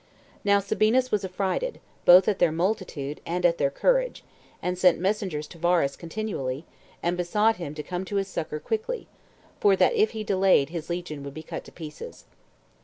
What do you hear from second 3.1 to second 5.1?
and at their courage, and sent